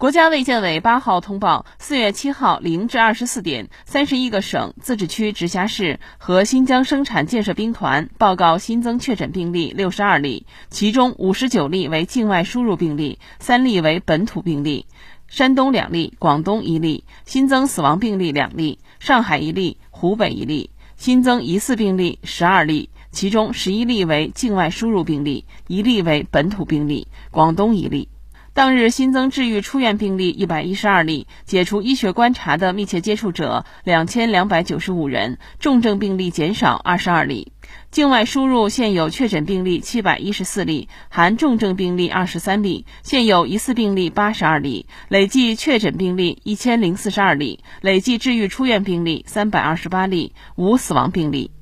[0.00, 14.86] 国家卫健委八号通报，四月七号零至二十四点，三十一个省、自治区、直辖市和新疆生产建设兵团报告新增确诊病例六十二例，其中五十九例为境外输入病例，三例为本土病例，
[15.28, 28.08] 山东两例，广东一例，新增死亡病例两例，上海一例，湖北一例，新增疑似病例十二例，其中十一例为境外输入病例，一例为本土病例，广东一例。
[28.52, 37.52] 当日新增治愈出院病例一百一十二例，解除医学观察的密切接触者两千两百九十五人，重症病例减少二十二例。
[37.92, 51.52] 境外输入现有确诊病例七百一十四例，含重症病例二十三例，现有疑似病例八十二例，累计确诊病例一千零四十二例，累计治愈出院病例三百二十八例，无死亡病例。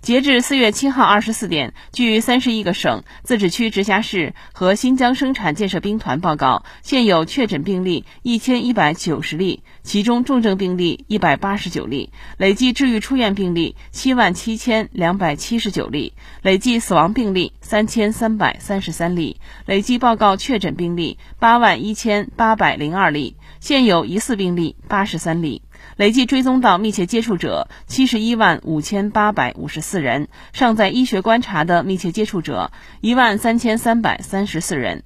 [0.00, 25.62] 截至四月七号二十四点，据三十一个省、自治区、直辖市和新疆生产建设兵团报告，现有确诊病例一千一百九十例，其中重症病例一百八十九例，累计治愈出院病例七万七千两百七十九例，累计死亡病例三千三百三十三例，累计报告确诊病例八万一千八百零二例，现有疑似病例八十三例。
[25.96, 35.04] 累计追踪到密切接触者七十一万五千八百五十四人，尚在医学观察的密切接触者一万三千三百三十四人。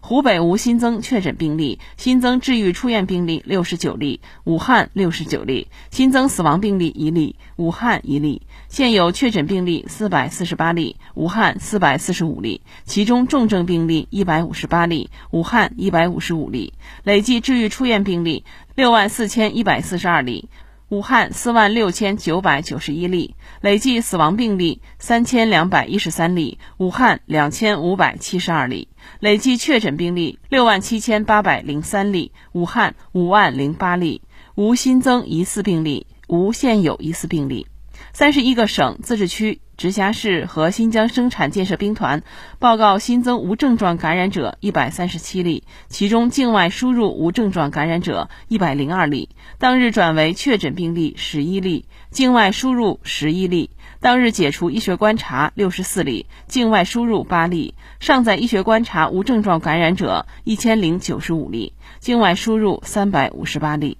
[0.00, 8.42] 湖北无新增确诊病例，新增治愈出院病例六十九例，武汉六十九例，新增死亡病例一例，武汉一例。
[8.68, 16.72] 现有确诊病例四百四十八例，武汉四百四十五例，其中重症病例一百五十八例，武汉一百五十五例。
[17.02, 18.44] 累计治愈出院病例
[18.74, 20.48] 六万四千一百四十二例。
[20.90, 28.88] 武汉四万六千九百九十一例，累计死亡病例三千两百一十三例，武汉两千五百七十二例，
[29.20, 34.22] 累计确诊病例六万七千八百零三例，武汉五万零八例，
[34.54, 37.66] 无新增疑似病例，无现有疑似病例。
[38.14, 42.24] 三十一个省、自治区、直辖市和新疆生产建设兵团
[42.58, 49.28] 报告新增无症状感染者一百三十七例，其中境外输入无症状感染者一百零二例，
[49.58, 63.96] 当日转为确诊病例十一例，境外输入十一例，当日解除医学观察六十四例，境外输入八例，尚在医学观察无症状感染者一千零九十五例，境外输入三百五十八例。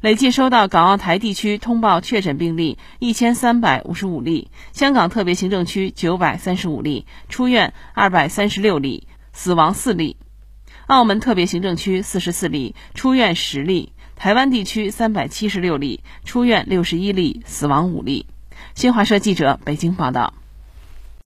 [0.00, 10.16] 累计收到港澳台地区通报确诊病例一千三百五十五例，香港特别行政区九百三十五例，出院二百三十六例，死亡四例；
[10.86, 18.26] 澳门特别行政区四十四例，出院十例；台湾地区三百七十六例，出院六十一例，死亡五例。
[18.74, 20.34] 新华社记者北京报道。